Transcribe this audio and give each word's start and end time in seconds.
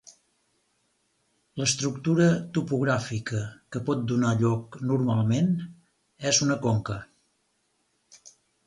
L'estructura 1.61 2.27
topogràfica 2.57 3.43
que 3.77 3.83
pot 3.91 4.03
donar 4.13 4.33
lloc 4.41 4.79
normalment 4.95 5.55
és 6.33 6.45
una 6.49 6.59
conca. 6.67 6.99